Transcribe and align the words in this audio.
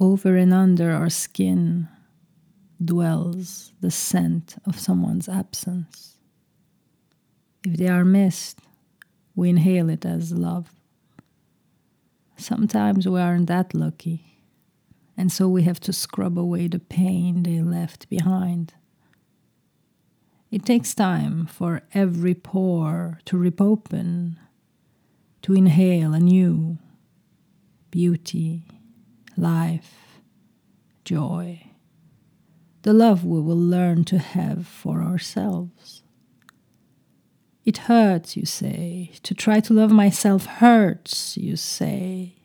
over 0.00 0.34
and 0.34 0.52
under 0.52 0.90
our 0.90 1.10
skin 1.10 1.86
dwells 2.82 3.72
the 3.82 3.90
scent 3.90 4.56
of 4.66 4.80
someone's 4.80 5.28
absence. 5.28 6.16
If 7.66 7.76
they 7.76 7.88
are 7.88 8.06
missed, 8.06 8.60
we 9.36 9.50
inhale 9.50 9.90
it 9.90 10.06
as 10.06 10.32
love. 10.32 10.70
Sometimes 12.38 13.06
we 13.06 13.20
aren't 13.20 13.48
that 13.48 13.74
lucky, 13.74 14.38
and 15.18 15.30
so 15.30 15.46
we 15.46 15.64
have 15.64 15.78
to 15.80 15.92
scrub 15.92 16.38
away 16.38 16.68
the 16.68 16.78
pain 16.78 17.42
they 17.42 17.60
left 17.60 18.08
behind. 18.08 18.72
It 20.50 20.64
takes 20.64 20.94
time 20.94 21.44
for 21.44 21.82
every 21.92 22.34
pore 22.34 23.20
to 23.26 23.36
rip 23.36 23.60
open, 23.60 24.40
to 25.42 25.52
inhale 25.52 26.14
anew 26.14 26.78
beauty, 27.90 28.64
life, 29.40 30.20
joy, 31.04 31.62
the 32.82 32.92
love 32.92 33.24
we 33.24 33.40
will 33.40 33.56
learn 33.56 34.04
to 34.04 34.18
have 34.18 34.66
for 34.66 35.02
ourselves. 35.02 36.02
It 37.64 37.78
hurts, 37.78 38.36
you 38.36 38.46
say. 38.46 39.12
To 39.22 39.34
try 39.34 39.60
to 39.60 39.74
love 39.74 39.90
myself 39.90 40.46
hurts, 40.46 41.36
you 41.36 41.56
say. 41.56 42.36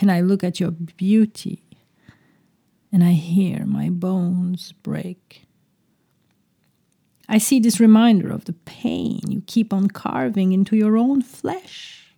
And 0.00 0.10
I 0.10 0.20
look 0.20 0.42
at 0.42 0.58
your 0.58 0.70
beauty 0.70 1.64
and 2.90 3.04
I 3.04 3.12
hear 3.12 3.66
my 3.66 3.90
bones 3.90 4.72
break. 4.82 5.46
I 7.28 7.38
see 7.38 7.60
this 7.60 7.78
reminder 7.78 8.32
of 8.32 8.46
the 8.46 8.54
pain 8.54 9.20
you 9.28 9.42
keep 9.46 9.72
on 9.72 9.88
carving 9.88 10.52
into 10.52 10.76
your 10.76 10.96
own 10.96 11.22
flesh. 11.22 12.09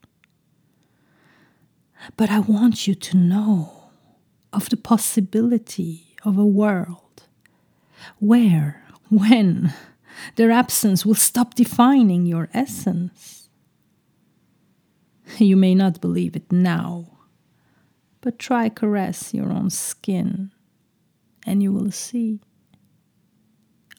But 2.17 2.31
I 2.31 2.41
want 2.41 2.87
you 2.87 2.95
to 2.95 3.17
know 3.17 3.91
of 4.53 4.69
the 4.69 4.77
possibility 4.77 6.17
of 6.25 6.37
a 6.39 6.47
world 6.47 7.25
where, 8.19 8.85
when, 9.09 9.73
their 10.37 10.51
absence 10.51 11.07
will 11.07 11.15
stop 11.15 11.55
defining 11.55 12.27
your 12.27 12.49
essence. 12.53 13.49
You 15.39 15.57
may 15.57 15.75
not 15.75 16.01
believe 16.01 16.37
it 16.37 16.53
now, 16.53 17.19
but 18.21 18.39
try 18.39 18.69
caress 18.69 19.33
your 19.33 19.51
own 19.51 19.71
skin 19.71 20.53
and 21.47 21.63
you 21.63 21.73
will 21.73 21.91
see. 21.91 22.41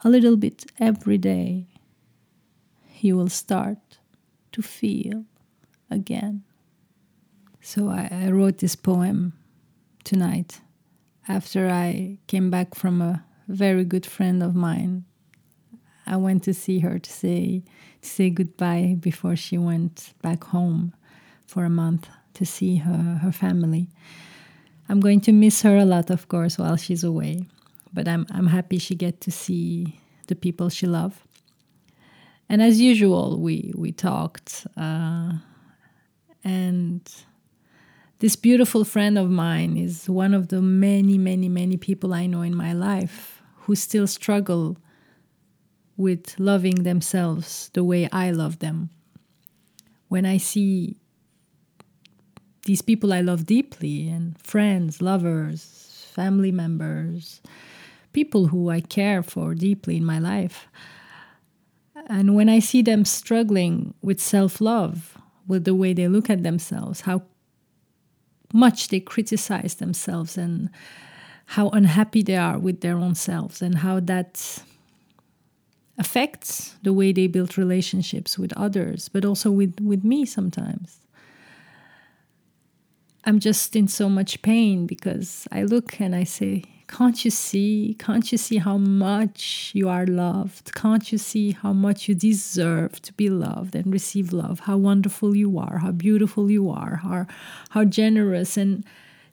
A 0.03 0.09
little 0.09 0.35
bit 0.35 0.65
every 0.79 1.17
day, 1.17 1.67
you 2.99 3.17
will 3.17 3.29
start 3.29 3.99
to 4.51 4.61
feel 4.61 5.25
again. 5.89 6.43
So 7.63 7.89
I, 7.89 8.09
I 8.11 8.29
wrote 8.29 8.57
this 8.59 8.75
poem 8.75 9.33
tonight 10.03 10.59
after 11.27 11.69
I 11.69 12.19
came 12.27 12.51
back 12.51 12.75
from 12.75 13.01
a 13.01 13.23
very 13.47 13.85
good 13.85 14.05
friend 14.05 14.43
of 14.43 14.53
mine 14.53 15.05
I 16.05 16.17
went 16.17 16.43
to 16.43 16.53
see 16.53 16.79
her 16.79 16.99
to 16.99 17.11
say 17.11 17.63
to 18.01 18.09
say 18.09 18.29
goodbye 18.29 18.97
before 18.99 19.35
she 19.35 19.57
went 19.57 20.13
back 20.21 20.43
home 20.43 20.93
for 21.45 21.63
a 21.63 21.69
month 21.69 22.07
to 22.33 22.45
see 22.45 22.77
her 22.77 23.19
her 23.21 23.31
family. 23.31 23.87
I'm 24.89 24.99
going 24.99 25.21
to 25.21 25.31
miss 25.31 25.61
her 25.61 25.77
a 25.77 25.85
lot, 25.85 26.09
of 26.09 26.27
course, 26.27 26.57
while 26.57 26.75
she's 26.75 27.03
away, 27.03 27.47
but 27.93 28.07
I'm 28.07 28.25
I'm 28.31 28.47
happy 28.47 28.77
she 28.77 28.95
get 28.95 29.21
to 29.21 29.31
see 29.31 29.99
the 30.27 30.35
people 30.35 30.69
she 30.69 30.87
loved. 30.87 31.21
And 32.49 32.61
as 32.61 32.81
usual, 32.81 33.39
we 33.39 33.73
we 33.75 33.91
talked, 33.93 34.67
uh, 34.75 35.33
and 36.43 37.01
this 38.23 38.37
beautiful 38.37 38.85
friend 38.85 39.17
of 39.17 39.29
mine 39.29 39.75
is 39.75 40.09
one 40.09 40.33
of 40.33 40.47
the 40.47 40.61
many, 40.61 41.17
many, 41.17 41.49
many 41.49 41.75
people 41.75 42.13
I 42.13 42.25
know 42.25 42.41
in 42.41 42.55
my 42.55 42.71
life 42.71 43.43
who 43.63 43.75
still 43.75 44.07
struggle 44.07 44.77
with 45.97 46.39
loving 46.39 46.83
themselves 46.83 47.69
the 47.73 47.83
way 47.83 48.07
I 48.13 48.31
love 48.31 48.59
them. 48.59 48.91
When 50.07 50.25
I 50.25 50.37
see 50.37 51.01
these 52.65 52.81
people 52.81 53.11
I 53.11 53.19
love 53.19 53.45
deeply, 53.45 54.07
and 54.07 54.39
friends, 54.39 55.01
lovers, 55.01 56.07
family 56.13 56.53
members, 56.53 57.41
people 58.13 58.47
who 58.47 58.69
I 58.69 58.79
care 58.79 59.21
for 59.21 59.53
deeply 59.53 59.97
in 59.97 60.05
my 60.05 60.19
life, 60.19 60.69
and 62.07 62.35
when 62.35 62.47
I 62.47 62.59
see 62.59 62.81
them 62.81 63.03
struggling 63.03 63.95
with 64.01 64.21
self 64.21 64.61
love, 64.61 65.17
with 65.45 65.65
the 65.65 65.75
way 65.75 65.91
they 65.91 66.07
look 66.07 66.29
at 66.29 66.43
themselves, 66.43 67.01
how 67.01 67.23
much 68.53 68.87
they 68.87 69.01
criticize 69.01 69.75
themselves, 69.75 70.37
and 70.37 70.69
how 71.47 71.69
unhappy 71.69 72.23
they 72.23 72.37
are 72.37 72.57
with 72.57 72.79
their 72.79 72.97
own 72.97 73.15
selves, 73.15 73.61
and 73.61 73.79
how 73.79 73.99
that 73.99 74.63
affects 75.97 76.75
the 76.81 76.93
way 76.93 77.11
they 77.11 77.27
build 77.27 77.57
relationships 77.57 78.37
with 78.39 78.53
others, 78.53 79.09
but 79.09 79.25
also 79.25 79.51
with, 79.51 79.79
with 79.81 80.03
me 80.03 80.25
sometimes. 80.25 80.99
I'm 83.25 83.39
just 83.39 83.75
in 83.75 83.87
so 83.87 84.09
much 84.09 84.41
pain 84.41 84.85
because 84.85 85.47
I 85.51 85.63
look 85.63 85.99
and 85.99 86.15
I 86.15 86.23
say, 86.23 86.63
Can't 86.87 87.23
you 87.25 87.31
see? 87.31 87.95
Can't 87.99 88.31
you 88.31 88.37
see 88.37 88.57
how 88.57 88.77
much 88.77 89.71
you 89.73 89.89
are 89.89 90.05
loved? 90.05 90.73
Can't 90.75 91.11
you 91.11 91.17
see 91.17 91.51
how 91.51 91.73
much 91.73 92.07
you 92.07 92.15
deserve 92.15 93.01
to 93.01 93.13
be 93.13 93.29
loved 93.29 93.75
and 93.75 93.91
receive 93.91 94.33
love? 94.33 94.61
How 94.61 94.77
wonderful 94.77 95.35
you 95.35 95.57
are, 95.57 95.79
how 95.79 95.91
beautiful 95.91 96.51
you 96.51 96.69
are, 96.69 96.97
how, 96.97 97.25
how 97.69 97.85
generous. 97.85 98.57
And 98.57 98.85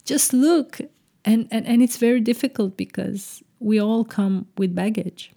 just 0.04 0.32
look. 0.32 0.80
And, 1.24 1.48
and, 1.50 1.66
and 1.66 1.82
it's 1.82 1.98
very 1.98 2.20
difficult 2.20 2.76
because 2.76 3.42
we 3.58 3.80
all 3.80 4.04
come 4.04 4.46
with 4.56 4.74
baggage 4.74 5.32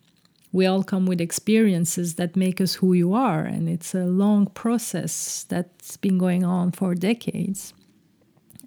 we 0.53 0.67
all 0.67 0.83
come 0.83 1.07
with 1.07 1.19
experiences 1.19 2.13
that 2.15 2.35
make 2.35 2.61
us 2.61 2.75
who 2.75 2.93
you 2.93 3.13
are, 3.13 3.43
and 3.43 3.67
it's 3.67 3.95
a 3.95 4.05
long 4.05 4.45
process 4.45 5.45
that's 5.49 5.97
been 5.97 6.19
going 6.19 6.45
on 6.45 6.71
for 6.71 6.93
decades. 6.93 7.73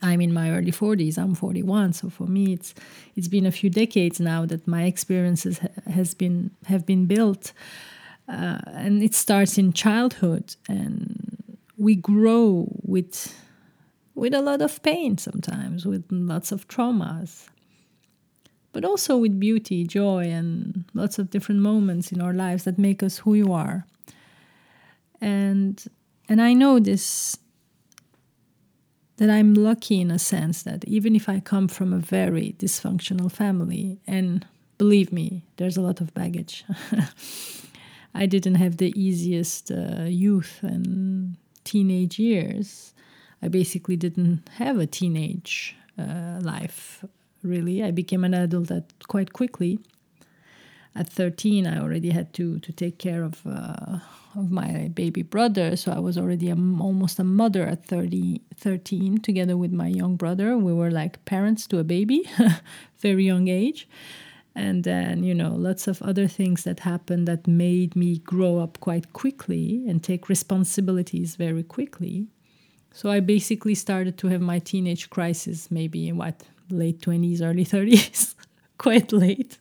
I'm 0.03 0.21
in 0.21 0.33
my 0.33 0.51
early 0.51 0.73
40s. 0.73 1.19
I'm 1.19 1.35
41, 1.35 1.95
so 1.95 2.11
for 2.11 2.27
me, 2.27 2.53
it's 2.53 2.75
it's 3.15 3.29
been 3.29 3.47
a 3.47 3.51
few 3.51 3.71
decades 3.71 4.21
now 4.21 4.47
that 4.47 4.67
my 4.67 4.85
experiences 4.85 5.59
ha- 5.59 5.91
has 5.91 6.15
been 6.15 6.51
have 6.67 6.85
been 6.85 7.07
built, 7.07 7.53
uh, 8.29 8.59
and 8.67 9.03
it 9.03 9.15
starts 9.15 9.59
in 9.59 9.73
childhood, 9.73 10.57
and 10.69 11.59
we 11.77 11.95
grow 11.95 12.69
with 12.83 13.35
with 14.15 14.35
a 14.35 14.43
lot 14.43 14.63
of 14.63 14.83
pain 14.83 15.19
sometimes, 15.19 15.87
with 15.87 16.05
lots 16.11 16.53
of 16.53 16.69
traumas 16.69 17.49
but 18.77 18.85
also 18.85 19.17
with 19.17 19.41
beauty, 19.41 19.87
joy, 19.87 20.25
and 20.25 20.85
lots 20.93 21.19
of 21.19 21.31
different 21.31 21.63
moments 21.63 22.13
in 22.13 22.21
our 22.21 22.35
lives 22.35 22.65
that 22.65 22.79
make 22.79 23.03
us 23.03 23.17
who 23.17 23.33
you 23.33 23.51
are. 23.51 23.87
And 25.19 25.83
and 26.29 26.43
I 26.43 26.53
know 26.53 26.79
this 26.79 27.39
that 29.17 29.31
I'm 29.31 29.55
lucky 29.55 30.01
in 30.01 30.11
a 30.11 30.19
sense 30.19 30.63
that 30.63 30.85
even 30.85 31.17
if 31.17 31.29
I 31.29 31.41
come 31.41 31.69
from 31.69 31.93
a 31.93 31.99
very 31.99 32.55
dysfunctional 32.59 33.31
family, 33.33 33.99
and 34.07 34.47
believe 34.79 35.13
me, 35.13 35.43
there's 35.57 35.77
a 35.77 35.83
lot 35.83 36.01
of 36.01 36.13
baggage. 36.15 36.65
I 38.15 38.27
didn't 38.27 38.57
have 38.57 38.79
the 38.79 38.93
easiest 38.99 39.71
uh, 39.71 40.05
youth 40.05 40.61
and 40.63 41.37
teenage 41.65 42.19
years. 42.19 42.95
I 43.43 43.49
basically 43.49 43.97
didn't 43.97 44.49
have 44.55 44.79
a 44.79 44.87
teenage 44.87 45.77
uh, 45.99 46.41
life 46.41 47.05
really. 47.43 47.83
I 47.83 47.91
became 47.91 48.25
an 48.25 48.35
adult 48.35 48.71
at 48.71 48.85
quite 49.09 49.33
quickly. 49.33 49.79
At 50.97 51.11
13, 51.11 51.67
I 51.67 51.79
already 51.79 52.09
had 52.11 52.33
to, 52.35 52.59
to 52.61 52.73
take 52.73 52.99
care 52.99 53.23
of, 53.23 53.47
uh, 53.47 53.99
of 54.35 54.51
my 54.51 54.89
baby 54.95 55.21
brother, 55.21 55.77
so 55.77 55.93
I 55.93 55.99
was 55.99 56.17
already 56.17 56.49
a, 56.49 56.55
almost 56.55 57.19
a 57.19 57.25
mother 57.25 57.67
at 57.67 57.85
30, 57.85 58.41
13, 58.57 59.19
together 59.19 59.59
with 59.59 59.73
my 59.73 59.89
young 59.89 60.17
brother. 60.17 60.57
We 60.57 60.73
were 60.73 60.91
like 60.91 61.23
parents 61.27 61.67
to 61.67 61.79
a 61.81 61.85
baby, 61.85 62.23
very 62.99 63.25
young 63.25 63.49
age. 63.49 63.87
And 64.55 64.85
then, 64.85 65.23
you 65.23 65.35
know, 65.35 65.55
lots 65.55 65.87
of 65.87 66.01
other 66.01 66.27
things 66.27 66.65
that 66.65 66.81
happened 66.81 67.29
that 67.29 67.47
made 67.47 67.95
me 67.95 68.17
grow 68.17 68.59
up 68.59 68.81
quite 68.81 69.13
quickly 69.13 69.85
and 69.87 70.03
take 70.03 70.31
responsibilities 70.31 71.37
very 71.37 71.63
quickly. 71.63 72.29
So 72.95 73.11
I 73.11 73.21
basically 73.21 73.75
started 73.75 74.17
to 74.17 74.29
have 74.29 74.41
my 74.41 74.61
teenage 74.61 75.11
crisis 75.11 75.71
maybe 75.71 76.09
in 76.09 76.17
what 76.17 76.45
late 76.71 77.03
20s, 77.03 77.43
early 77.43 77.67
30s, 77.67 78.35
quite 78.79 79.13
late. 79.13 79.59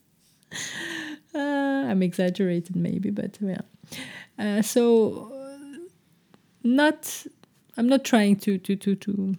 Uh, 1.35 1.89
I'm 1.89 2.01
exaggerated 2.01 2.75
maybe, 2.75 3.11
but 3.11 3.37
yeah. 3.41 3.61
Uh, 4.39 4.61
so 4.61 5.31
not 6.63 7.25
I'm 7.77 7.87
not 7.87 8.03
trying 8.05 8.37
to 8.37 8.57
to 8.57 8.75
to 8.77 8.95
to 8.95 9.35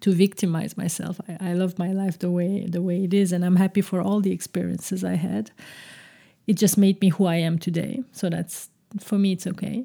to 0.00 0.12
victimize 0.12 0.76
myself. 0.76 1.20
I, 1.28 1.50
I 1.50 1.54
love 1.54 1.78
my 1.78 1.92
life 1.92 2.18
the 2.18 2.30
way 2.30 2.66
the 2.66 2.80
way 2.82 3.04
it 3.04 3.12
is, 3.12 3.32
and 3.32 3.44
I'm 3.44 3.56
happy 3.56 3.80
for 3.82 4.00
all 4.00 4.20
the 4.20 4.32
experiences 4.32 5.02
I 5.04 5.14
had. 5.16 5.50
It 6.46 6.56
just 6.56 6.78
made 6.78 7.00
me 7.00 7.08
who 7.10 7.26
I 7.26 7.36
am 7.36 7.58
today. 7.58 8.02
So 8.12 8.30
that's 8.30 8.70
for 9.00 9.18
me, 9.18 9.32
it's 9.32 9.46
okay. 9.46 9.84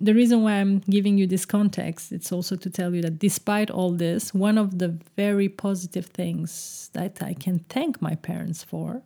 the 0.00 0.14
reason 0.14 0.42
why 0.42 0.54
I'm 0.54 0.80
giving 0.90 1.18
you 1.18 1.26
this 1.26 1.44
context, 1.44 2.12
it's 2.12 2.32
also 2.32 2.56
to 2.56 2.70
tell 2.70 2.94
you 2.94 3.02
that 3.02 3.18
despite 3.18 3.70
all 3.70 3.92
this, 3.92 4.34
one 4.34 4.58
of 4.58 4.78
the 4.78 4.88
very 5.16 5.48
positive 5.48 6.06
things 6.06 6.90
that 6.94 7.22
I 7.22 7.34
can 7.34 7.60
thank 7.68 8.02
my 8.02 8.14
parents 8.16 8.64
for, 8.64 9.02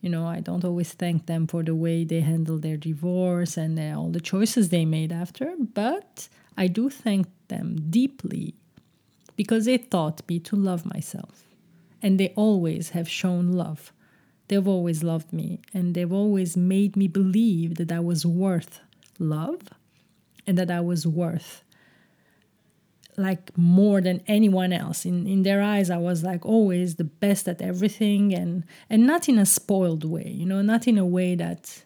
you 0.00 0.08
know, 0.08 0.26
I 0.26 0.40
don't 0.40 0.64
always 0.64 0.92
thank 0.92 1.26
them 1.26 1.46
for 1.46 1.62
the 1.62 1.74
way 1.74 2.04
they 2.04 2.20
handled 2.20 2.62
their 2.62 2.76
divorce 2.76 3.56
and 3.56 3.78
uh, 3.78 3.98
all 3.98 4.10
the 4.10 4.20
choices 4.20 4.68
they 4.68 4.84
made 4.84 5.12
after, 5.12 5.54
but 5.58 6.28
I 6.56 6.68
do 6.68 6.88
thank 6.88 7.26
them 7.48 7.86
deeply 7.90 8.54
because 9.36 9.64
they 9.64 9.78
taught 9.78 10.22
me 10.28 10.38
to 10.40 10.56
love 10.56 10.84
myself. 10.84 11.44
And 12.00 12.18
they 12.18 12.32
always 12.36 12.90
have 12.90 13.08
shown 13.08 13.52
love. 13.52 13.92
They've 14.46 14.66
always 14.66 15.02
loved 15.02 15.32
me 15.32 15.60
and 15.74 15.94
they've 15.94 16.12
always 16.12 16.56
made 16.56 16.96
me 16.96 17.08
believe 17.08 17.74
that 17.76 17.92
I 17.92 18.00
was 18.00 18.24
worth 18.24 18.80
love 19.18 19.60
and 20.46 20.56
that 20.56 20.70
I 20.70 20.80
was 20.80 21.06
worth 21.06 21.62
like 23.18 23.56
more 23.56 24.00
than 24.00 24.22
anyone 24.26 24.72
else. 24.72 25.04
In 25.04 25.26
in 25.26 25.42
their 25.42 25.62
eyes 25.62 25.90
i 25.90 25.98
was 25.98 26.22
like 26.22 26.46
always 26.46 26.94
the 26.94 27.04
best 27.04 27.48
at 27.48 27.60
everything 27.60 28.34
and 28.34 28.64
and 28.88 29.06
not 29.06 29.28
in 29.28 29.38
a 29.38 29.46
spoiled 29.46 30.04
way 30.04 30.28
you 30.40 30.46
know 30.46 30.62
not 30.62 30.86
in 30.86 30.98
a 30.98 31.06
way 31.06 31.34
that 31.34 31.82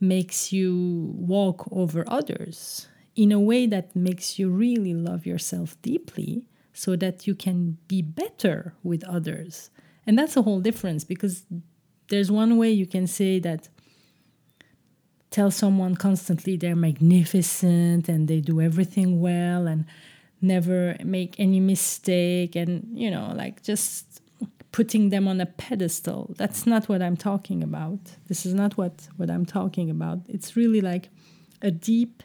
makes 0.00 0.52
you 0.52 1.12
walk 1.16 1.66
over 1.70 2.04
others. 2.06 2.88
In 3.14 3.32
a 3.32 3.40
way 3.40 3.66
that 3.66 3.96
makes 3.96 4.38
you 4.38 4.50
really 4.50 4.94
love 4.94 5.24
yourself 5.24 5.80
deeply 5.82 6.44
so 6.72 6.96
that 6.96 7.26
you 7.26 7.34
can 7.34 7.78
be 7.88 8.02
better 8.02 8.74
with 8.82 9.02
others. 9.04 9.70
And 10.06 10.18
that's 10.18 10.36
a 10.36 10.42
whole 10.42 10.60
difference 10.60 11.04
because 11.04 11.44
there's 12.08 12.30
one 12.30 12.58
way 12.58 12.70
you 12.70 12.86
can 12.86 13.06
say 13.06 13.38
that 13.40 13.68
tell 15.30 15.50
someone 15.50 15.96
constantly 15.96 16.56
they're 16.56 16.76
magnificent 16.76 18.08
and 18.08 18.28
they 18.28 18.40
do 18.40 18.60
everything 18.60 19.20
well 19.20 19.66
and 19.66 19.86
never 20.40 20.96
make 21.02 21.34
any 21.38 21.60
mistake 21.60 22.54
and 22.56 22.86
you 22.92 23.10
know 23.10 23.32
like 23.34 23.62
just 23.62 24.20
putting 24.72 25.08
them 25.08 25.26
on 25.26 25.40
a 25.40 25.46
pedestal. 25.46 26.34
That's 26.36 26.66
not 26.66 26.88
what 26.88 27.00
i'm 27.00 27.16
talking 27.16 27.62
about. 27.62 27.98
This 28.28 28.44
is 28.44 28.54
not 28.54 28.76
what 28.76 29.08
what 29.16 29.30
i'm 29.30 29.46
talking 29.46 29.90
about. 29.90 30.20
It's 30.28 30.56
really 30.56 30.80
like 30.80 31.08
a 31.62 31.70
deep 31.70 32.22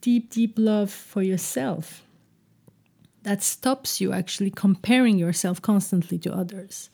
deep 0.00 0.30
deep 0.30 0.54
love 0.56 0.90
for 0.90 1.22
yourself 1.22 2.02
that 3.24 3.42
stops 3.42 4.00
you 4.00 4.12
actually 4.12 4.50
comparing 4.50 5.18
yourself 5.18 5.60
constantly 5.60 6.18
to 6.18 6.32
others. 6.32 6.88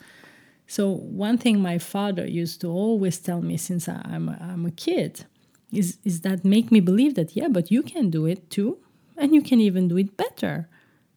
So 0.67 0.91
one 0.91 1.38
thing 1.38 1.61
my 1.61 1.79
father 1.79 2.26
used 2.26 2.61
to 2.62 2.69
always 2.69 3.19
tell 3.19 3.43
me 3.43 3.56
since 3.56 3.88
I'm 3.88 4.29
a, 4.29 4.38
I'm 4.41 4.67
a 4.67 4.71
kid 4.71 5.26
is 5.73 5.99
is 6.05 6.23
that 6.23 6.44
make 6.44 6.73
me 6.73 6.81
believe 6.81 7.15
that 7.17 7.37
yeah, 7.37 7.49
but 7.49 7.71
you 7.71 7.82
can 7.82 8.11
do 8.11 8.26
it 8.26 8.50
too, 8.50 8.79
and 9.16 9.34
you 9.34 9.43
can 9.43 9.61
even 9.61 9.88
do 9.88 9.96
it 9.99 10.16
better. 10.16 10.69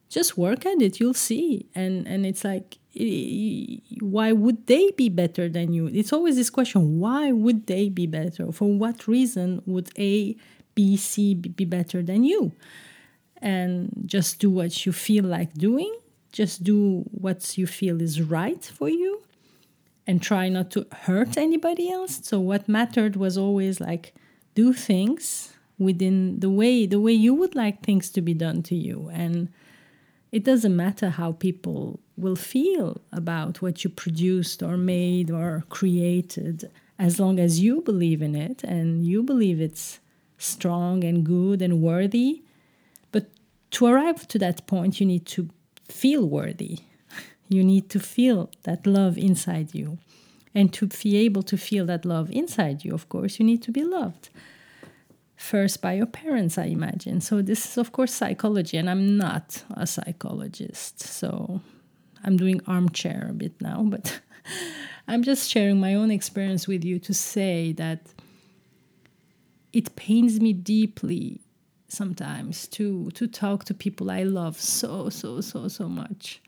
Just 0.09 0.38
work 0.38 0.65
at 0.65 0.81
it, 0.81 0.99
you'll 0.99 1.13
see. 1.13 1.67
And 1.75 2.07
and 2.07 2.25
it's 2.25 2.44
like 2.44 2.77
why 3.99 4.31
would 4.31 4.65
they 4.67 4.91
be 4.91 5.09
better 5.09 5.49
than 5.49 5.73
you? 5.73 5.88
It's 5.88 6.11
always 6.11 6.35
this 6.35 6.49
question: 6.49 6.99
Why 6.99 7.31
would 7.31 7.67
they 7.67 7.89
be 7.89 8.07
better? 8.07 8.51
For 8.51 8.65
what 8.65 9.07
reason 9.07 9.61
would 9.65 9.91
A, 9.97 10.35
B, 10.73 10.97
C 10.97 11.35
be 11.35 11.65
better 11.65 12.01
than 12.01 12.23
you? 12.23 12.53
And 13.39 13.91
just 14.05 14.39
do 14.39 14.49
what 14.49 14.85
you 14.85 14.91
feel 14.91 15.25
like 15.25 15.53
doing. 15.53 15.94
Just 16.31 16.63
do 16.63 17.03
what 17.11 17.57
you 17.57 17.67
feel 17.67 18.01
is 18.01 18.21
right 18.21 18.63
for 18.63 18.89
you 18.89 19.21
and 20.07 20.21
try 20.21 20.49
not 20.49 20.71
to 20.71 20.88
hurt 20.91 21.38
anybody 21.38 21.91
else. 21.91 22.21
So 22.23 22.39
what 22.39 22.67
mattered 22.67 23.15
was 23.15 23.38
always 23.38 23.79
like 23.79 24.15
do 24.55 24.73
things 24.73 25.53
within 25.79 26.39
the 26.39 26.50
way 26.50 26.85
the 26.85 27.00
way 27.00 27.12
you 27.12 27.33
would 27.33 27.56
like 27.56 27.83
things 27.83 28.09
to 28.09 28.21
be 28.21 28.33
done 28.33 28.62
to 28.63 28.75
you 28.75 29.09
and 29.13 29.50
it 30.31 30.44
doesn't 30.44 30.75
matter 30.75 31.09
how 31.09 31.31
people 31.31 32.00
will 32.18 32.35
feel 32.35 33.00
about 33.12 33.62
what 33.62 33.83
you 33.83 33.89
produced 33.89 34.62
or 34.62 34.75
made 34.75 35.31
or 35.31 35.63
created 35.69 36.69
as 37.00 37.19
long 37.19 37.39
as 37.39 37.59
you 37.59 37.81
believe 37.81 38.21
in 38.21 38.35
it 38.35 38.63
and 38.63 39.06
you 39.06 39.21
believe 39.24 39.62
it's 39.62 40.00
strong 40.38 41.03
and 41.03 41.25
good 41.25 41.62
and 41.62 41.81
worthy 41.81 42.41
but 43.12 43.27
to 43.71 43.85
arrive 43.85 44.27
to 44.27 44.39
that 44.39 44.65
point 44.68 45.00
you 45.00 45.06
need 45.06 45.25
to 45.25 45.50
feel 45.88 46.27
worthy 46.27 46.80
you 47.50 47.63
need 47.63 47.89
to 47.89 48.00
feel 48.00 48.50
that 48.63 48.85
love 48.85 49.18
inside 49.18 49.73
you. 49.73 49.97
And 50.53 50.73
to 50.73 50.88
be 50.88 51.18
able 51.18 51.44
to 51.44 51.57
feel 51.57 51.85
that 51.85 52.06
love 52.06 52.31
inside 52.31 52.83
you, 52.83 52.94
of 52.94 53.09
course, 53.09 53.39
you 53.39 53.45
need 53.45 53.62
to 53.63 53.71
be 53.71 53.83
loved. 53.83 54.30
First 55.38 55.81
by 55.81 55.94
your 55.94 56.07
parents, 56.07 56.57
I 56.57 56.66
imagine. 56.66 57.22
So, 57.22 57.42
this 57.42 57.66
is, 57.66 57.78
of 57.78 57.92
course, 57.92 58.13
psychology, 58.13 58.75
and 58.75 58.89
I'm 58.89 59.18
not 59.18 59.63
a 59.69 59.86
psychologist. 59.86 61.00
So, 61.00 61.62
I'm 62.24 62.38
doing 62.38 62.60
armchair 62.66 63.28
a 63.30 63.34
bit 63.34 63.62
now, 63.62 63.84
but 63.84 64.19
I'm 65.07 65.24
just 65.24 65.50
sharing 65.50 65.80
my 65.80 65.94
own 65.94 66.12
experience 66.12 66.68
with 66.68 66.84
you 66.84 67.00
to 67.00 67.13
say 67.13 67.72
that 67.74 68.07
it 69.72 69.95
pains 69.95 70.39
me 70.39 70.54
deeply 70.54 71.42
sometimes 71.88 72.68
to 72.68 73.10
to 73.12 73.28
talk 73.28 73.63
to 73.63 73.74
people 73.74 74.12
I 74.12 74.24
love 74.24 74.60
so 74.60 75.10
so 75.10 75.40
so 75.40 75.69
so 75.69 75.88
much 75.88 76.42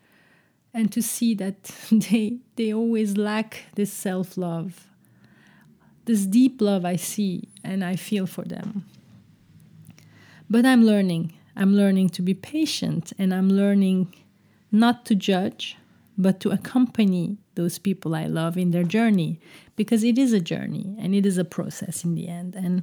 and 0.74 0.92
to 0.92 1.00
see 1.00 1.34
that 1.34 1.62
they 1.90 2.38
they 2.56 2.74
always 2.74 3.16
lack 3.16 3.64
this 3.74 3.92
self-love 3.92 4.86
this 6.10 6.26
deep 6.26 6.60
love 6.60 6.84
i 6.84 6.96
see 6.96 7.48
and 7.62 7.84
i 7.84 7.94
feel 7.94 8.26
for 8.26 8.42
them 8.42 8.84
but 10.48 10.66
i'm 10.66 10.82
learning 10.82 11.32
i'm 11.56 11.72
learning 11.72 12.08
to 12.08 12.20
be 12.20 12.34
patient 12.34 13.12
and 13.16 13.32
i'm 13.32 13.48
learning 13.48 14.12
not 14.72 15.06
to 15.06 15.14
judge 15.14 15.76
but 16.18 16.40
to 16.40 16.50
accompany 16.50 17.38
those 17.54 17.78
people 17.78 18.12
i 18.16 18.24
love 18.24 18.58
in 18.58 18.72
their 18.72 18.82
journey 18.82 19.38
because 19.76 20.02
it 20.02 20.18
is 20.18 20.32
a 20.32 20.40
journey 20.40 20.96
and 20.98 21.14
it 21.14 21.24
is 21.24 21.38
a 21.38 21.44
process 21.44 22.02
in 22.04 22.16
the 22.16 22.26
end 22.26 22.56
and 22.56 22.82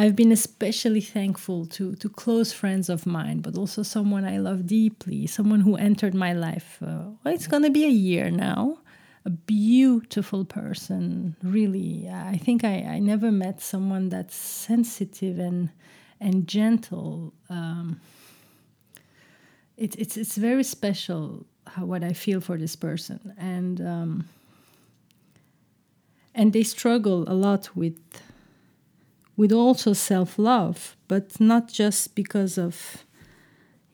I've 0.00 0.14
been 0.14 0.30
especially 0.30 1.00
thankful 1.00 1.66
to, 1.66 1.96
to 1.96 2.08
close 2.08 2.52
friends 2.52 2.88
of 2.88 3.04
mine, 3.04 3.40
but 3.40 3.56
also 3.56 3.82
someone 3.82 4.24
I 4.24 4.38
love 4.38 4.64
deeply, 4.64 5.26
someone 5.26 5.62
who 5.62 5.74
entered 5.74 6.14
my 6.14 6.32
life. 6.32 6.78
Uh, 6.80 7.10
well, 7.24 7.34
it's 7.34 7.48
going 7.48 7.64
to 7.64 7.70
be 7.70 7.84
a 7.84 7.88
year 7.90 8.30
now. 8.30 8.78
A 9.24 9.30
beautiful 9.30 10.44
person, 10.44 11.36
really. 11.42 12.08
I 12.08 12.36
think 12.36 12.64
I, 12.64 12.82
I 12.82 12.98
never 12.98 13.30
met 13.30 13.60
someone 13.60 14.08
that's 14.08 14.36
sensitive 14.36 15.38
and 15.38 15.70
and 16.20 16.48
gentle. 16.48 17.32
Um, 17.48 18.00
it, 19.76 19.94
it's 19.96 20.16
it's 20.16 20.36
very 20.36 20.64
special 20.64 21.46
how 21.66 21.84
what 21.84 22.02
I 22.02 22.12
feel 22.12 22.40
for 22.40 22.56
this 22.56 22.76
person, 22.76 23.34
and 23.36 23.80
um, 23.80 24.28
and 26.34 26.52
they 26.52 26.62
struggle 26.62 27.24
a 27.26 27.34
lot 27.34 27.76
with 27.76 27.98
with 29.36 29.52
also 29.52 29.92
self-love 29.92 30.96
but 31.06 31.40
not 31.40 31.68
just 31.68 32.14
because 32.14 32.58
of 32.58 33.04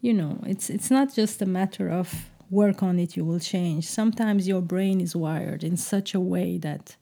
you 0.00 0.12
know 0.12 0.38
it's 0.46 0.68
it's 0.70 0.90
not 0.90 1.14
just 1.14 1.40
a 1.42 1.46
matter 1.46 1.88
of 1.88 2.30
work 2.50 2.82
on 2.82 2.98
it 2.98 3.16
you 3.16 3.24
will 3.24 3.40
change 3.40 3.86
sometimes 3.86 4.46
your 4.46 4.60
brain 4.60 5.00
is 5.00 5.16
wired 5.16 5.64
in 5.64 5.76
such 5.76 6.14
a 6.14 6.20
way 6.20 6.58
that 6.58 6.96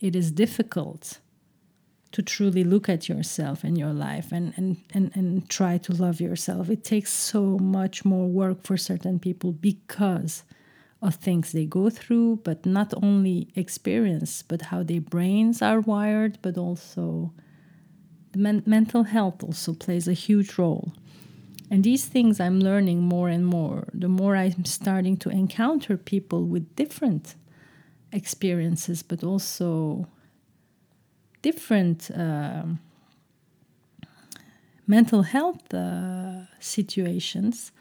it 0.00 0.14
is 0.14 0.30
difficult 0.30 1.18
to 2.16 2.22
truly 2.22 2.64
look 2.64 2.88
at 2.88 3.10
yourself 3.10 3.62
and 3.62 3.76
your 3.76 3.92
life 3.92 4.32
and, 4.32 4.54
and, 4.56 4.78
and, 4.94 5.10
and 5.14 5.50
try 5.50 5.76
to 5.76 5.92
love 5.92 6.18
yourself. 6.18 6.70
It 6.70 6.82
takes 6.82 7.12
so 7.12 7.58
much 7.58 8.06
more 8.06 8.26
work 8.26 8.62
for 8.62 8.78
certain 8.78 9.18
people 9.18 9.52
because 9.52 10.42
of 11.02 11.16
things 11.16 11.52
they 11.52 11.66
go 11.66 11.90
through, 11.90 12.36
but 12.42 12.64
not 12.64 12.94
only 13.02 13.48
experience, 13.54 14.42
but 14.42 14.62
how 14.62 14.82
their 14.82 15.02
brains 15.02 15.60
are 15.60 15.80
wired, 15.80 16.38
but 16.40 16.56
also 16.56 17.32
men- 18.34 18.62
mental 18.64 19.02
health 19.02 19.44
also 19.44 19.74
plays 19.74 20.08
a 20.08 20.14
huge 20.14 20.56
role. 20.56 20.94
And 21.70 21.82
these 21.82 22.04
things 22.04 22.38
I'm 22.38 22.60
learning 22.60 23.00
more 23.00 23.28
and 23.28 23.44
more. 23.44 23.88
The 23.92 24.08
more 24.08 24.36
I'm 24.36 24.64
starting 24.64 25.16
to 25.18 25.30
encounter 25.30 25.96
people 25.96 26.44
with 26.44 26.74
different 26.76 27.34
experiences, 28.12 29.02
but 29.02 29.24
also 29.24 30.06
different 31.42 32.10
uh, 32.10 32.64
mental 34.86 35.22
health 35.22 35.74
uh, 35.74 36.46
situations, 36.60 37.72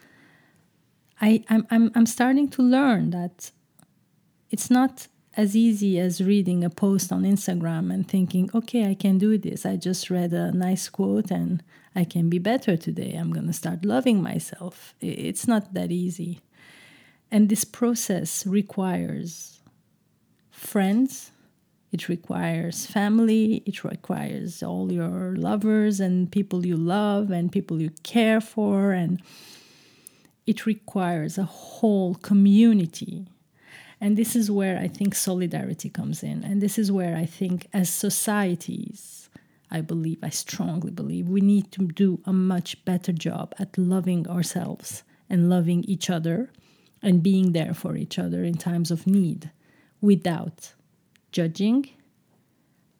I, 1.21 1.43
I'm, 1.49 1.67
I'm, 1.69 1.91
I'm 1.95 2.05
starting 2.05 2.47
to 2.49 2.61
learn 2.61 3.11
that 3.11 3.51
it's 4.49 4.69
not 4.69 5.07
as 5.37 5.55
easy 5.55 5.99
as 5.99 6.23
reading 6.23 6.63
a 6.63 6.69
post 6.69 7.11
on 7.11 7.23
Instagram 7.23 7.93
and 7.93 8.07
thinking, 8.07 8.49
okay, 8.53 8.89
I 8.89 8.93
can 8.93 9.17
do 9.17 9.37
this. 9.37 9.65
I 9.65 9.75
just 9.75 10.09
read 10.09 10.31
a 10.33 10.51
nice 10.51 10.87
quote 10.87 11.29
and 11.29 11.61
I 11.93 12.05
can 12.05 12.29
be 12.29 12.39
better 12.39 12.77
today. 12.77 13.13
I'm 13.13 13.33
going 13.33 13.47
to 13.47 13.53
start 13.53 13.83
loving 13.83 14.21
myself. 14.21 14.95
It's 15.01 15.47
not 15.47 15.73
that 15.73 15.91
easy. 15.91 16.39
And 17.31 17.49
this 17.49 17.65
process 17.65 18.45
requires 18.47 19.59
friends, 20.51 21.31
It 21.95 22.09
requires 22.09 22.85
family, 22.85 23.63
it 23.65 23.85
requires 23.85 24.61
all 24.61 24.91
your 24.91 25.33
lovers 25.37 26.01
and 26.01 26.29
people 26.29 26.65
you 26.65 26.75
love 26.75 27.31
and 27.31 27.49
people 27.49 27.81
you 27.81 27.91
care 28.03 28.41
for, 28.41 28.91
and 28.91 29.21
it 30.45 30.65
requires 30.65 31.37
a 31.37 31.45
whole 31.45 32.15
community. 32.15 33.27
And 34.01 34.17
this 34.17 34.35
is 34.35 34.51
where 34.51 34.77
I 34.77 34.87
think 34.87 35.15
solidarity 35.15 35.89
comes 35.89 36.23
in. 36.23 36.43
And 36.43 36.61
this 36.61 36.77
is 36.77 36.91
where 36.91 37.15
I 37.15 37.25
think, 37.25 37.67
as 37.73 37.89
societies, 37.89 39.29
I 39.71 39.81
believe, 39.81 40.19
I 40.21 40.29
strongly 40.29 40.91
believe, 40.91 41.27
we 41.27 41.41
need 41.41 41.71
to 41.73 41.87
do 41.87 42.19
a 42.25 42.33
much 42.33 42.83
better 42.85 43.13
job 43.13 43.55
at 43.57 43.77
loving 43.77 44.27
ourselves 44.27 45.03
and 45.29 45.49
loving 45.49 45.83
each 45.85 46.09
other 46.09 46.51
and 47.01 47.23
being 47.23 47.53
there 47.53 47.73
for 47.73 47.95
each 47.95 48.19
other 48.19 48.43
in 48.43 48.55
times 48.55 48.91
of 48.91 49.07
need 49.07 49.51
without 50.01 50.73
judging 51.31 51.89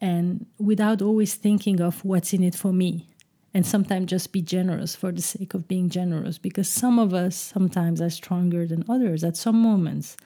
and 0.02 0.46
without 0.58 1.02
always 1.02 1.36
thinking 1.36 1.80
of 1.82 2.04
what's 2.04 2.34
in 2.34 2.44
it 2.44 2.56
for 2.56 2.74
me 2.74 3.10
and 3.54 3.66
sometimes 3.66 4.08
just 4.08 4.34
be 4.34 4.42
generous 4.42 4.96
for 4.96 5.12
the 5.12 5.22
sake 5.22 5.54
of 5.54 5.68
being 5.68 5.90
generous 5.90 6.38
because 6.38 6.68
some 6.68 7.00
of 7.00 7.14
us 7.14 7.36
sometimes 7.36 8.02
are 8.02 8.10
stronger 8.10 8.68
than 8.68 8.84
others 8.90 9.24
at 9.24 9.38
some 9.38 9.56
moments 9.56 10.18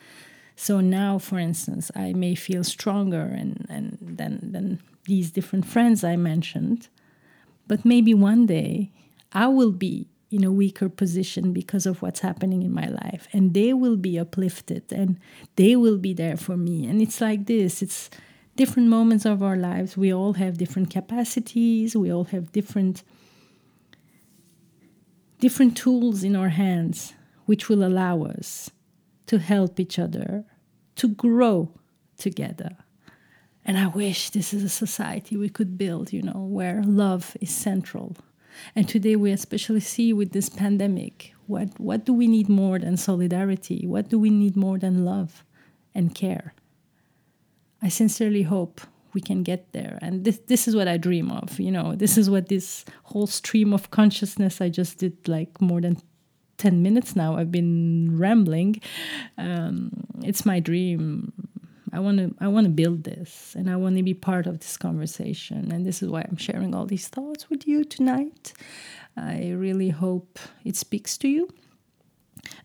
so 0.60 0.80
now 0.80 1.18
for 1.18 1.40
instance 1.40 1.90
i 1.96 2.12
may 2.14 2.36
feel 2.36 2.64
stronger 2.64 3.22
and, 3.22 3.66
and 3.70 3.98
than, 4.02 4.52
than 4.52 4.82
these 5.06 5.32
different 5.32 5.66
friends 5.66 6.04
i 6.04 6.16
mentioned 6.16 6.88
but 7.68 7.86
maybe 7.86 8.14
one 8.14 8.46
day 8.46 8.92
i 9.32 9.48
will 9.48 9.72
be 9.72 10.08
in 10.32 10.44
a 10.44 10.52
weaker 10.52 10.90
position 10.90 11.54
because 11.54 11.86
of 11.86 12.02
what's 12.02 12.20
happening 12.20 12.62
in 12.62 12.72
my 12.72 12.88
life 12.88 13.28
and 13.34 13.54
they 13.54 13.74
will 13.74 13.96
be 13.96 14.20
uplifted 14.20 14.84
and 14.92 15.20
they 15.56 15.76
will 15.76 15.98
be 15.98 16.14
there 16.14 16.38
for 16.38 16.56
me. 16.56 16.86
And 16.86 17.02
it's 17.02 17.20
like 17.20 17.48
this 17.48 17.82
it's 17.82 18.10
different 18.56 18.90
moments 18.90 19.26
of 19.26 19.42
our 19.42 19.56
lives. 19.56 19.98
We 19.98 20.14
all 20.14 20.34
have 20.34 20.58
different 20.58 20.92
capacities. 20.92 21.96
We 21.96 22.12
all 22.14 22.26
have 22.26 22.52
different 22.52 23.04
different 25.40 25.76
tools 25.76 26.24
in 26.24 26.36
our 26.36 26.50
hands 26.50 27.14
which 27.46 27.70
will 27.70 27.84
allow 27.84 28.24
us 28.24 28.70
to 29.30 29.40
help 29.40 29.80
each 29.80 29.98
other 29.98 30.44
to 30.96 31.08
grow 31.08 31.72
together 32.18 32.72
and 33.66 33.78
i 33.78 33.88
wish 33.88 34.30
this 34.30 34.54
is 34.54 34.64
a 34.64 34.70
society 34.70 35.38
we 35.38 35.50
could 35.50 35.78
build 35.78 36.12
you 36.12 36.22
know 36.22 36.44
where 36.58 36.84
love 36.84 37.38
is 37.40 37.52
central 37.52 38.16
and 38.76 38.90
today 38.90 39.16
we 39.16 39.32
especially 39.32 39.80
see 39.80 40.12
with 40.12 40.32
this 40.32 40.50
pandemic 40.50 41.34
what, 41.50 41.80
what 41.80 42.06
do 42.06 42.14
we 42.14 42.28
need 42.28 42.48
more 42.48 42.78
than 42.78 42.96
solidarity? 42.96 43.88
What 43.88 44.08
do 44.08 44.20
we 44.20 44.30
need 44.30 44.56
more 44.56 44.78
than 44.78 45.04
love 45.04 45.44
and 45.96 46.14
care? 46.14 46.54
I 47.82 47.90
sincerely 47.90 48.44
hope 48.44 48.82
we 49.14 49.22
can 49.22 49.42
get 49.42 49.72
there. 49.72 49.98
And 50.00 50.26
this, 50.26 50.40
this 50.46 50.68
is 50.68 50.76
what 50.76 50.88
I 50.88 50.98
dream 50.98 51.32
of. 51.32 51.60
You 51.60 51.72
know, 51.72 51.96
this 51.96 52.20
is 52.20 52.30
what 52.30 52.50
this 52.50 52.86
whole 53.06 53.26
stream 53.26 53.74
of 53.74 53.90
consciousness 53.90 54.62
I 54.62 54.70
just 54.70 55.00
did 55.00 55.28
like 55.28 55.60
more 55.60 55.82
than 55.82 55.98
10 56.60 56.84
minutes 56.84 57.16
now. 57.16 57.36
I've 57.38 57.52
been 57.52 58.18
rambling. 58.18 58.82
Um, 59.38 59.92
it's 60.22 60.46
my 60.46 60.60
dream 60.60 61.34
I 61.92 62.00
want 62.00 62.18
to 62.20 62.36
I 62.40 62.48
want 62.48 62.66
to 62.66 62.70
build 62.72 63.04
this 63.04 63.56
and 63.58 63.70
I 63.70 63.76
want 63.76 63.98
to 63.98 64.04
be 64.04 64.14
part 64.14 64.46
of 64.46 64.60
this 64.60 64.78
conversation 64.78 65.72
and 65.72 65.86
this 65.86 66.04
is 66.04 66.10
why 66.10 66.22
I'm 66.22 66.38
sharing 66.38 66.76
all 66.76 66.86
these 66.86 67.08
thoughts 67.08 67.50
with 67.50 67.68
you 67.68 67.84
tonight. 67.84 68.54
I 69.18 69.50
really 69.50 69.90
hope 69.90 70.40
it 70.64 70.76
speaks 70.76 71.18
to 71.20 71.28
you. 71.28 71.50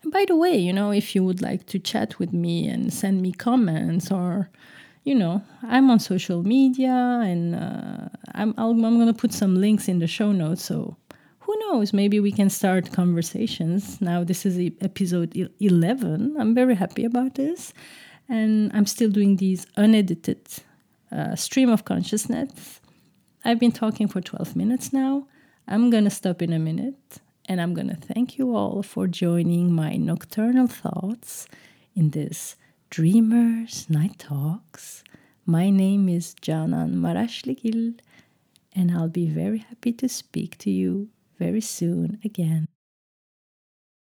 And 0.03 0.13
by 0.13 0.25
the 0.27 0.37
way, 0.37 0.57
you 0.57 0.73
know, 0.73 0.91
if 0.93 1.15
you 1.15 1.25
would 1.25 1.41
like 1.41 1.67
to 1.67 1.79
chat 1.79 2.19
with 2.19 2.33
me 2.33 2.69
and 2.69 2.93
send 2.93 3.23
me 3.23 3.33
comments 3.33 4.11
or 4.11 4.51
you 5.05 5.15
know, 5.15 5.43
I'm 5.63 5.91
on 5.91 6.01
social 6.01 6.43
media 6.43 7.21
and 7.23 7.55
uh, 7.55 8.09
I'm, 8.35 8.55
i 8.57 8.65
am 8.65 8.81
going 8.81 9.07
to 9.07 9.13
put 9.13 9.35
some 9.35 9.61
links 9.61 9.87
in 9.87 9.99
the 9.99 10.07
show 10.07 10.33
notes. 10.33 10.65
So 10.65 10.97
who 11.55 11.73
knows? 11.73 11.93
Maybe 11.93 12.21
we 12.21 12.33
can 12.33 12.51
start 12.51 12.93
conversations. 12.93 14.01
Now, 14.01 14.25
this 14.25 14.47
is 14.47 14.73
episode 14.81 15.51
11. 15.61 16.37
I'm 16.39 16.55
very 16.55 16.75
happy 16.75 17.05
about 17.05 17.35
this 17.35 17.73
and 18.29 18.71
I'm 18.75 18.87
still 18.87 19.11
doing 19.11 19.37
these 19.37 19.67
unedited 19.77 20.49
uh, 21.13 21.37
stream 21.37 21.69
of 21.69 21.85
consciousness. 21.85 22.81
I've 23.45 23.61
been 23.61 23.73
talking 23.73 24.09
for 24.09 24.21
12 24.21 24.57
minutes 24.57 24.93
now. 24.93 25.27
I'm 25.69 25.91
gonna 25.91 26.11
stop 26.11 26.43
in 26.43 26.53
a 26.53 26.59
minute 26.59 27.21
and 27.47 27.61
I'm 27.61 27.75
gonna 27.75 27.97
thank 27.97 28.39
you 28.39 28.57
all 28.57 28.83
for 28.83 29.07
joining 29.07 29.73
my 29.73 29.97
nocturnal 29.97 30.67
thoughts 30.67 31.47
in 31.95 32.11
this 32.11 32.57
Dreamers 32.91 33.89
Night 33.89 34.19
Talks. 34.19 35.05
My 35.47 35.71
name 35.71 36.09
is 36.09 36.35
Canan 36.41 36.97
Marasligil, 36.97 37.99
and 38.75 38.91
I'll 38.91 39.09
be 39.09 39.29
very 39.29 39.59
happy 39.59 39.93
to 39.93 40.09
speak 40.09 40.57
to 40.59 40.71
you 40.71 41.11
very 41.39 41.61
soon 41.61 42.21
again. 42.25 42.69